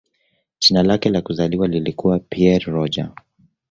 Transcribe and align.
Jina 0.59 0.83
lake 0.83 1.09
la 1.09 1.21
kuzaliwa 1.21 1.67
lilikuwa 1.67 2.19
"Pierre 2.19 2.71
Roger". 2.71 3.11